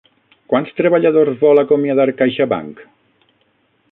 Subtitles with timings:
[0.53, 2.83] Quants treballadors vol acomiadar CaixaBank?